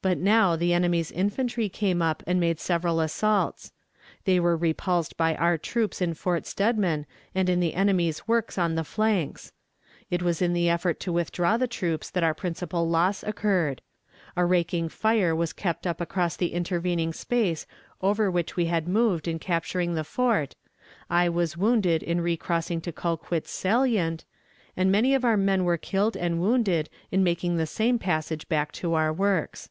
[0.00, 3.72] But now the enemy's infantry came up and made several assaults.
[4.26, 8.78] They were repulsed by our troops in Fort Steadman and in the enemy's works on
[8.78, 9.52] its flanks.
[10.08, 13.82] It was in the effort to withdraw the troops that our principal loss occurred.
[14.36, 17.66] A raking tire was kept up across the intervening space
[18.00, 20.54] over which we had moved in capturing the fort,
[21.10, 24.24] I was wounded in recrossing to Colquitt's Salient,
[24.76, 28.70] and many of our men were killed and wounded in making the same passage back
[28.74, 29.68] to our works.